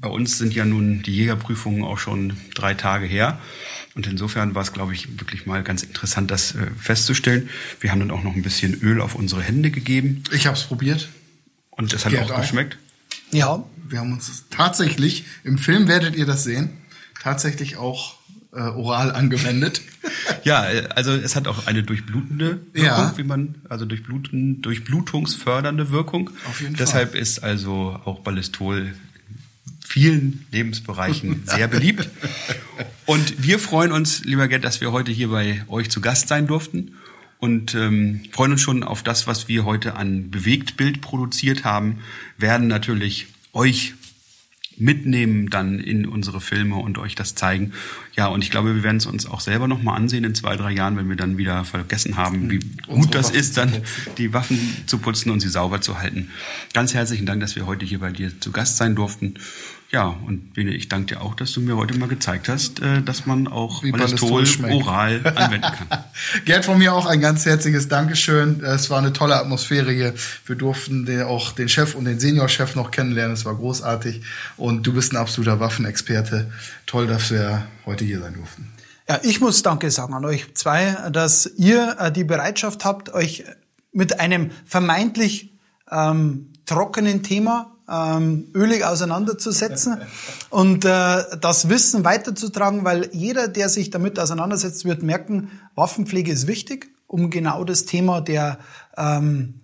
bei 0.00 0.08
uns 0.08 0.38
sind 0.38 0.54
ja 0.54 0.64
nun 0.64 1.02
die 1.02 1.14
Jägerprüfungen 1.14 1.84
auch 1.84 1.98
schon 1.98 2.34
drei 2.54 2.74
Tage 2.74 3.06
her. 3.06 3.38
Und 3.94 4.06
insofern 4.06 4.54
war 4.54 4.62
es, 4.62 4.72
glaube 4.72 4.94
ich, 4.94 5.20
wirklich 5.20 5.46
mal 5.46 5.62
ganz 5.62 5.82
interessant, 5.82 6.30
das 6.30 6.54
äh, 6.54 6.66
festzustellen. 6.78 7.48
Wir 7.80 7.90
haben 7.90 8.00
dann 8.00 8.10
auch 8.10 8.22
noch 8.22 8.34
ein 8.34 8.42
bisschen 8.42 8.74
Öl 8.80 9.00
auf 9.00 9.14
unsere 9.14 9.42
Hände 9.42 9.70
gegeben. 9.70 10.22
Ich 10.32 10.46
habe 10.46 10.56
es 10.56 10.62
probiert. 10.64 11.08
Und 11.70 11.92
es 11.92 12.04
hat 12.04 12.14
auch 12.16 12.30
auch. 12.30 12.40
geschmeckt. 12.40 12.78
Ja, 13.32 13.64
Wir 13.88 13.98
haben 14.00 14.12
uns 14.12 14.44
tatsächlich, 14.50 15.24
im 15.44 15.58
Film 15.58 15.88
werdet 15.88 16.14
ihr 16.16 16.26
das 16.26 16.44
sehen, 16.44 16.70
tatsächlich 17.22 17.76
auch 17.76 18.16
äh, 18.52 18.60
oral 18.60 19.12
angewendet. 19.12 19.82
Ja, 20.44 20.70
äh, 20.70 20.86
also 20.94 21.12
es 21.12 21.36
hat 21.36 21.46
auch 21.46 21.66
eine 21.66 21.82
durchblutende 21.82 22.60
Wirkung, 22.72 22.82
Ja. 22.84 23.12
wie 23.16 23.22
man, 23.24 23.56
also 23.68 23.84
durchbluten, 23.84 24.62
durchblutungsfördernde 24.62 25.90
Wirkung. 25.90 26.30
Auf 26.48 26.60
jeden 26.62 26.76
Deshalb 26.76 27.14
ist 27.14 27.42
also 27.42 28.00
auch 28.04 28.20
Ballistol 28.20 28.94
vielen 29.90 30.46
Lebensbereichen 30.52 31.42
sehr 31.46 31.66
beliebt. 31.66 32.08
Und 33.06 33.42
wir 33.42 33.58
freuen 33.58 33.90
uns, 33.90 34.24
lieber 34.24 34.46
Gerd, 34.46 34.62
dass 34.62 34.80
wir 34.80 34.92
heute 34.92 35.10
hier 35.10 35.30
bei 35.30 35.64
euch 35.66 35.90
zu 35.90 36.00
Gast 36.00 36.28
sein 36.28 36.46
durften 36.46 36.92
und 37.40 37.74
ähm, 37.74 38.20
freuen 38.30 38.52
uns 38.52 38.60
schon 38.60 38.84
auf 38.84 39.02
das, 39.02 39.26
was 39.26 39.48
wir 39.48 39.64
heute 39.64 39.96
an 39.96 40.30
Bewegtbild 40.30 41.00
produziert 41.00 41.64
haben, 41.64 41.98
werden 42.38 42.68
natürlich 42.68 43.26
euch 43.52 43.94
mitnehmen 44.76 45.50
dann 45.50 45.80
in 45.80 46.06
unsere 46.06 46.40
Filme 46.40 46.76
und 46.76 46.96
euch 46.98 47.16
das 47.16 47.34
zeigen. 47.34 47.72
Ja, 48.16 48.26
und 48.26 48.42
ich 48.42 48.50
glaube, 48.50 48.74
wir 48.74 48.82
werden 48.82 48.96
es 48.96 49.06
uns 49.06 49.26
auch 49.26 49.40
selber 49.40 49.68
noch 49.68 49.82
mal 49.82 49.94
ansehen 49.94 50.24
in 50.24 50.34
zwei, 50.34 50.56
drei 50.56 50.72
Jahren, 50.72 50.96
wenn 50.96 51.08
wir 51.08 51.16
dann 51.16 51.38
wieder 51.38 51.64
vergessen 51.64 52.16
haben, 52.16 52.50
wie 52.50 52.60
Unsere 52.86 53.00
gut 53.00 53.14
das 53.14 53.26
Waffen 53.26 53.38
ist, 53.38 53.56
dann 53.56 53.72
die 54.18 54.32
Waffen 54.32 54.58
zu 54.86 54.98
putzen 54.98 55.30
und 55.30 55.40
sie 55.40 55.48
sauber 55.48 55.80
zu 55.80 55.98
halten. 55.98 56.30
Ganz 56.74 56.94
herzlichen 56.94 57.26
Dank, 57.26 57.40
dass 57.40 57.56
wir 57.56 57.66
heute 57.66 57.86
hier 57.86 58.00
bei 58.00 58.10
dir 58.10 58.38
zu 58.40 58.50
Gast 58.50 58.76
sein 58.76 58.94
durften. 58.94 59.34
Ja, 59.92 60.16
und 60.24 60.54
Bene, 60.54 60.70
ich 60.70 60.88
danke 60.88 61.14
dir 61.14 61.20
auch, 61.20 61.34
dass 61.34 61.50
du 61.50 61.60
mir 61.60 61.76
heute 61.76 61.98
mal 61.98 62.08
gezeigt 62.08 62.48
hast, 62.48 62.80
äh, 62.80 63.02
dass 63.02 63.26
man 63.26 63.48
auch 63.48 63.82
Wie 63.82 63.92
schmeckt. 64.46 64.72
oral 64.72 65.20
anwenden 65.34 65.62
kann. 65.62 66.04
Gerd, 66.44 66.64
von 66.64 66.78
mir 66.78 66.94
auch 66.94 67.06
ein 67.06 67.20
ganz 67.20 67.44
herzliches 67.44 67.88
Dankeschön. 67.88 68.62
Es 68.62 68.88
war 68.88 68.98
eine 68.98 69.12
tolle 69.12 69.34
Atmosphäre 69.34 69.90
hier. 69.90 70.14
Wir 70.46 70.54
durften 70.54 71.06
den, 71.06 71.22
auch 71.22 71.50
den 71.50 71.68
Chef 71.68 71.96
und 71.96 72.04
den 72.04 72.20
Seniorchef 72.20 72.76
noch 72.76 72.92
kennenlernen. 72.92 73.34
Es 73.34 73.44
war 73.44 73.56
großartig. 73.56 74.22
Und 74.56 74.86
du 74.86 74.92
bist 74.92 75.12
ein 75.12 75.16
absoluter 75.16 75.58
Waffenexperte. 75.58 76.52
Toll, 76.86 77.08
dass 77.08 77.32
wir 77.32 77.66
heute 77.90 78.04
hier 78.04 78.20
sein 78.20 78.34
durften. 78.34 78.72
Ja, 79.08 79.18
ich 79.22 79.40
muss 79.40 79.62
Danke 79.62 79.90
sagen 79.90 80.14
an 80.14 80.24
euch 80.24 80.54
zwei, 80.54 81.10
dass 81.12 81.46
ihr 81.56 81.96
äh, 81.98 82.12
die 82.12 82.24
Bereitschaft 82.24 82.84
habt, 82.84 83.12
euch 83.12 83.44
mit 83.92 84.20
einem 84.20 84.52
vermeintlich 84.64 85.58
ähm, 85.90 86.52
trockenen 86.64 87.24
Thema 87.24 87.76
ähm, 87.88 88.46
ölig 88.54 88.84
auseinanderzusetzen 88.84 90.02
und 90.50 90.84
äh, 90.84 91.24
das 91.40 91.68
Wissen 91.68 92.04
weiterzutragen, 92.04 92.84
weil 92.84 93.10
jeder, 93.12 93.48
der 93.48 93.68
sich 93.68 93.90
damit 93.90 94.18
auseinandersetzt, 94.20 94.84
wird 94.84 95.02
merken, 95.02 95.50
Waffenpflege 95.74 96.30
ist 96.30 96.46
wichtig, 96.46 96.94
um 97.08 97.30
genau 97.30 97.64
das 97.64 97.86
Thema 97.86 98.20
der 98.20 98.58
ähm, 98.96 99.54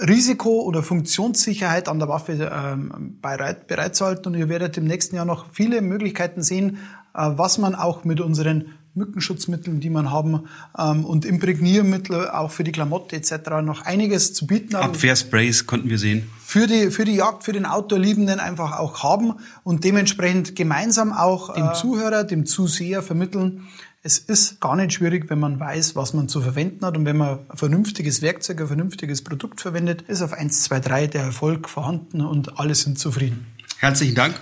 Risiko- 0.00 0.62
oder 0.62 0.82
Funktionssicherheit 0.82 1.88
an 1.88 1.98
der 1.98 2.08
Waffe 2.08 2.50
ähm, 2.50 3.18
bereit, 3.20 3.66
bereitzuhalten. 3.66 4.32
Und 4.32 4.38
ihr 4.38 4.48
werdet 4.48 4.76
im 4.76 4.84
nächsten 4.84 5.16
Jahr 5.16 5.24
noch 5.24 5.52
viele 5.52 5.82
Möglichkeiten 5.82 6.42
sehen, 6.42 6.78
was 7.14 7.58
man 7.58 7.74
auch 7.74 8.04
mit 8.04 8.20
unseren 8.20 8.74
Mückenschutzmitteln, 8.94 9.80
die 9.80 9.90
man 9.90 10.10
haben, 10.10 10.48
ähm, 10.78 11.04
und 11.04 11.24
Imprägniermittel 11.24 12.28
auch 12.30 12.50
für 12.50 12.64
die 12.64 12.72
Klamotte 12.72 13.16
etc. 13.16 13.32
noch 13.62 13.82
einiges 13.82 14.34
zu 14.34 14.46
bieten 14.46 14.76
haben. 14.76 14.94
Abwehrsprays 14.94 15.66
konnten 15.66 15.90
wir 15.90 15.98
sehen. 15.98 16.30
Für 16.44 16.66
die, 16.66 16.90
für 16.90 17.04
die 17.04 17.16
Jagd, 17.16 17.44
für 17.44 17.52
den 17.52 17.66
Outdoor-Liebenden 17.66 18.38
einfach 18.38 18.78
auch 18.78 19.02
haben 19.02 19.34
und 19.64 19.84
dementsprechend 19.84 20.54
gemeinsam 20.54 21.12
auch 21.12 21.54
dem 21.54 21.74
Zuhörer, 21.74 22.24
dem 22.24 22.46
Zuseher 22.46 23.02
vermitteln. 23.02 23.66
Es 24.02 24.18
ist 24.18 24.60
gar 24.60 24.76
nicht 24.76 24.92
schwierig, 24.92 25.30
wenn 25.30 25.40
man 25.40 25.58
weiß, 25.58 25.96
was 25.96 26.12
man 26.12 26.28
zu 26.28 26.42
verwenden 26.42 26.84
hat 26.84 26.96
und 26.96 27.06
wenn 27.06 27.16
man 27.16 27.38
ein 27.48 27.56
vernünftiges 27.56 28.20
Werkzeug, 28.20 28.60
ein 28.60 28.66
vernünftiges 28.66 29.24
Produkt 29.24 29.62
verwendet, 29.62 30.02
ist 30.02 30.20
auf 30.20 30.34
1, 30.34 30.64
2, 30.64 30.80
3 30.80 31.06
der 31.06 31.22
Erfolg 31.22 31.68
vorhanden 31.70 32.20
und 32.20 32.58
alle 32.58 32.74
sind 32.74 32.98
zufrieden. 32.98 33.46
Herzlichen 33.78 34.14
Dank. 34.14 34.38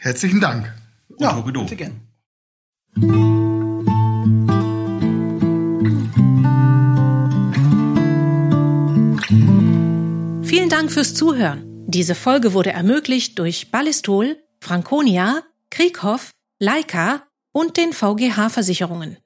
Herzlichen 0.00 0.40
Dank. 0.40 0.74
Und 1.08 1.36
Hokido. 1.36 1.62
bitte 1.62 1.76
gern. 1.76 2.05
Vielen 2.96 3.10
Dank 10.70 10.90
fürs 10.90 11.12
Zuhören. 11.12 11.84
Diese 11.86 12.14
Folge 12.14 12.54
wurde 12.54 12.70
ermöglicht 12.70 13.38
durch 13.38 13.70
Ballistol, 13.70 14.38
Franconia, 14.60 15.42
Krieghoff, 15.68 16.30
Leica 16.58 17.24
und 17.52 17.76
den 17.76 17.92
VGH 17.92 18.48
Versicherungen. 18.48 19.18